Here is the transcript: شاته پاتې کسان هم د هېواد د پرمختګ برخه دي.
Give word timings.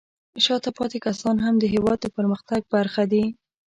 شاته 0.43 0.69
پاتې 0.77 0.97
کسان 1.05 1.35
هم 1.45 1.55
د 1.59 1.63
هېواد 1.73 1.97
د 2.01 2.05
پرمختګ 2.17 2.61
برخه 2.73 3.03
دي. 3.11 3.25